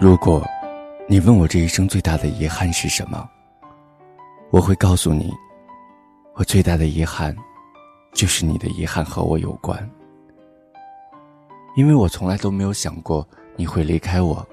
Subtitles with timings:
[0.00, 0.40] 如果，
[1.08, 3.28] 你问我这一生最大的遗憾是什么，
[4.50, 5.34] 我会告诉你，
[6.34, 7.36] 我最大的遗憾，
[8.12, 9.76] 就是你的遗憾和我有关。
[11.74, 13.26] 因为我从来都没有想过
[13.56, 14.46] 你会离开我，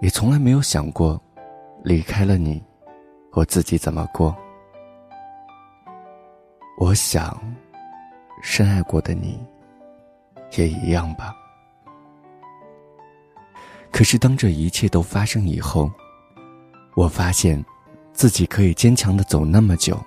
[0.00, 1.20] 也从来没有想过，
[1.82, 2.62] 离开了你，
[3.32, 4.32] 我自己怎么过。
[6.78, 7.36] 我想，
[8.40, 9.44] 深爱过的你，
[10.56, 11.34] 也一样吧。
[13.92, 15.90] 可是当这一切都发生以后，
[16.94, 17.62] 我发现，
[18.14, 20.02] 自己可以坚强的走那么久，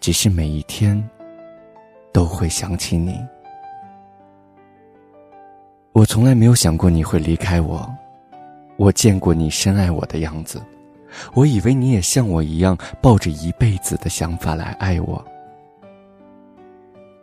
[0.00, 1.02] 只是每一天，
[2.12, 3.18] 都会想起你。
[5.92, 7.92] 我从来没有想过你会离开我，
[8.76, 10.62] 我见过你深爱我的样子，
[11.34, 15.22] 我以为你也像我一样抱着一辈子的想法来爱我。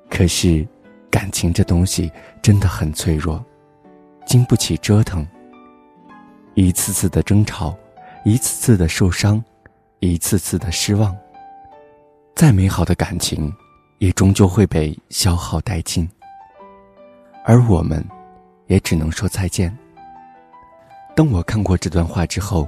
[0.09, 0.67] 可是，
[1.09, 2.11] 感情这东西
[2.41, 3.43] 真的很脆弱，
[4.25, 5.26] 经不起折腾。
[6.54, 7.76] 一次次的争吵，
[8.23, 9.43] 一次次的受伤，
[9.99, 11.15] 一次次的失望。
[12.35, 13.53] 再美好的感情，
[13.99, 16.09] 也终究会被消耗殆尽。
[17.46, 18.05] 而我们。
[18.68, 19.71] 也只能说再见。
[21.15, 22.68] 当我看过这段话之后，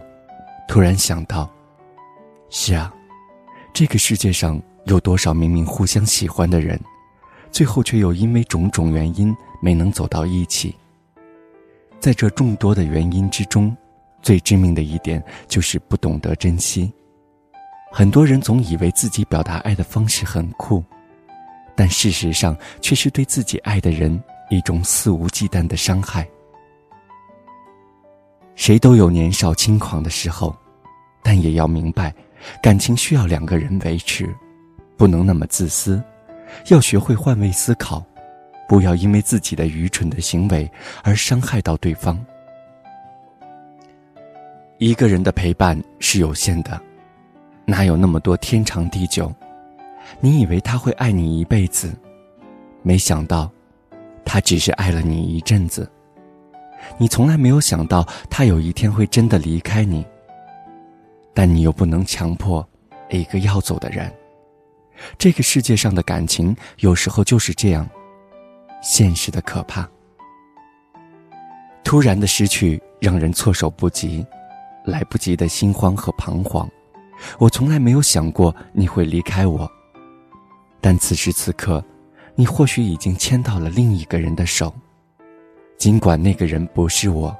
[0.68, 1.50] 突然想到：
[2.52, 2.94] 是啊，
[3.74, 6.80] 这个世界上有多少明明互相喜欢的人，
[7.50, 10.76] 最后却又因为种种原因没能走到一起。
[12.00, 13.76] 在这众多的原因之中，
[14.22, 16.92] 最致命的一点就是不懂得珍惜。
[17.92, 20.84] 很多人总以为自己表达爱的方式很酷，
[21.76, 24.22] 但事实上却是对自己爱的人。
[24.50, 26.26] 一种肆无忌惮的伤害。
[28.56, 30.56] 谁都有年少轻狂的时候，
[31.22, 32.16] 但也要明白，
[32.64, 34.34] 感情需要两个人维持，
[34.96, 36.02] 不能那么自私，
[36.70, 38.02] 要学会换位思考，
[38.68, 40.70] 不要因为自己的愚蠢的行为
[41.04, 42.24] 而伤害到对方。
[44.78, 46.80] 一个人的陪伴是有限的，
[47.66, 49.34] 哪有那么多天长地久？
[50.20, 51.94] 你以为他会爱你一辈子，
[52.84, 53.52] 没想到。
[54.30, 55.90] 他只是爱了你一阵子，
[56.98, 60.06] 你从来没有想到他有一天会真的离开你。
[61.34, 62.68] 但你又不能强迫
[63.10, 64.14] 一个要走的人。
[65.18, 67.90] 这个世界上的感情有时候就是这样，
[68.88, 69.86] 现实的可怕。
[71.84, 74.26] 突然的失去让人措手不及，
[74.86, 76.66] 来不及的心慌和彷徨。
[77.38, 79.70] 我从来没有想过你会离开我，
[80.80, 81.84] 但此时此刻。
[82.34, 84.72] 你或许已经牵到了另一个人的手，
[85.76, 87.36] 尽管那个人不是我，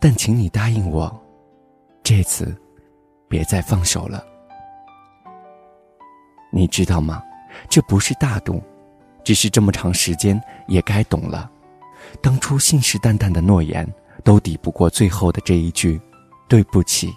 [0.00, 1.08] 但请你答应我，
[2.02, 2.54] 这次
[3.28, 4.26] 别再放手了。
[6.50, 7.22] 你知道吗？
[7.70, 8.60] 这不是大度，
[9.28, 11.50] 只是这么长时间也该懂了，
[12.22, 13.86] 当初信誓旦旦的诺言
[14.24, 16.00] 都抵不过最后的这一句
[16.48, 17.12] “对不起”。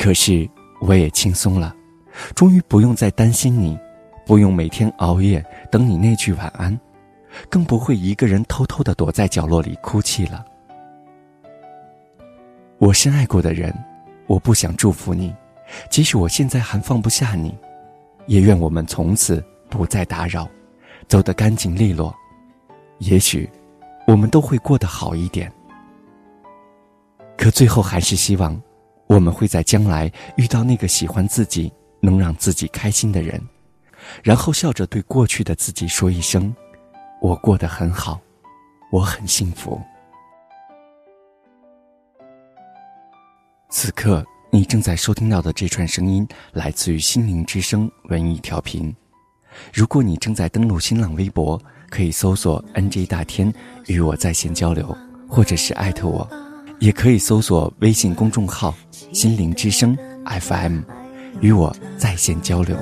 [0.00, 0.48] 可是
[0.80, 1.76] 我也轻松了，
[2.34, 3.78] 终于不用再担心你。
[4.24, 6.80] 不用每天熬夜等你那句晚安，
[7.50, 10.42] 更不会一个人偷偷的躲在角落里哭泣了。
[12.78, 13.74] 我深爱过的人，
[14.26, 15.34] 我不想祝福你，
[15.90, 17.54] 即使我现在还放不下你，
[18.24, 20.48] 也愿我们从此不再打扰，
[21.12, 22.14] 走得干净利落。
[23.00, 23.46] 也许，
[24.06, 25.52] 我们都会过得好一点。
[27.36, 28.58] 可最后还是希望，
[29.08, 33.38] 我们会在将来遇到那个喜欢自己、能让自己开心的人。
[34.22, 36.50] 然后笑着对过去的自己说一声
[37.20, 38.18] ：“我过得很好，
[38.90, 39.78] 我很幸福。”
[43.68, 48.96] 此刻你正在收听到的这串声音来自于心灵之声文艺调频。
[49.72, 53.52] 如果你正在登录新浪微博，可以搜索 “nj 大天”
[53.86, 54.96] 与我在线交流，
[55.28, 56.28] 或者是艾特我，
[56.78, 58.74] 也可以搜索微信公众号
[59.12, 60.80] “心灵之声 FM”，
[61.40, 62.76] 与我在线交流。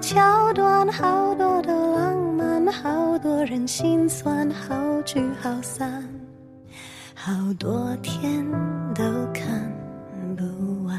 [0.00, 1.27] 桥段，好多的浪漫，好
[3.20, 6.02] 多人心酸，好聚好散，
[7.14, 8.46] 好多天
[8.94, 9.72] 都看
[10.36, 10.96] 不完。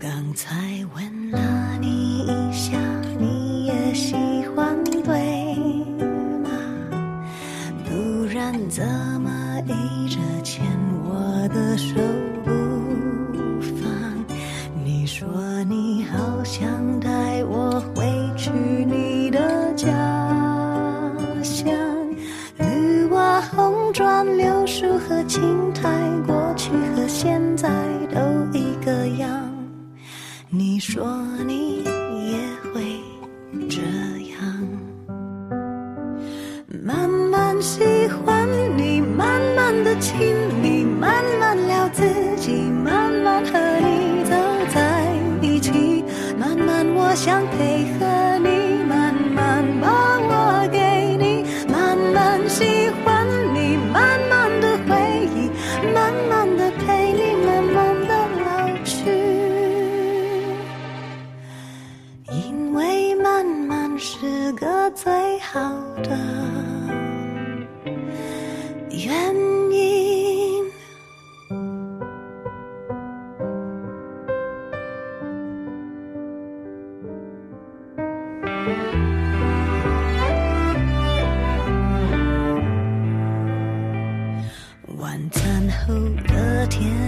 [0.00, 0.56] 刚才
[0.94, 1.38] 问了
[1.80, 2.78] 你一下，
[3.18, 4.14] 你也喜
[4.54, 5.02] 欢对
[6.38, 6.48] 吗？
[7.84, 8.86] 不然怎
[9.20, 10.64] 么一直牵
[11.04, 12.00] 我的手？
[24.88, 25.86] 如何轻抬
[26.26, 27.68] 过去和现在
[28.10, 28.18] 都
[28.58, 29.28] 一个样。
[30.48, 31.06] 你说
[31.46, 32.38] 你也
[32.72, 32.98] 会
[33.68, 33.82] 这
[34.32, 34.40] 样，
[36.82, 38.48] 慢慢喜欢
[38.78, 42.02] 你，慢慢的亲密，慢慢聊自
[42.38, 44.34] 己，慢慢和你走
[44.72, 45.04] 在
[45.42, 46.02] 一起，
[46.38, 47.77] 慢慢我想陪。
[68.90, 69.12] 原
[69.70, 70.64] 因。
[84.96, 85.94] 晚餐后
[86.26, 87.07] 的甜